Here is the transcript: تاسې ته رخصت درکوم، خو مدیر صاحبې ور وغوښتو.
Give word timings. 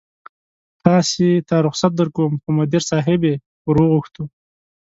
تاسې 0.83 1.27
ته 1.47 1.55
رخصت 1.65 1.91
درکوم، 1.95 2.31
خو 2.41 2.49
مدیر 2.59 2.83
صاحبې 2.91 3.33
ور 3.65 3.77
وغوښتو. 3.81 4.23